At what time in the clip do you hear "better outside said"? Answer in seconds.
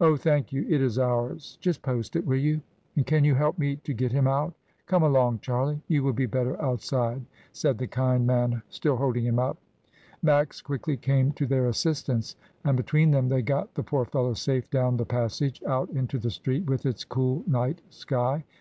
6.26-7.76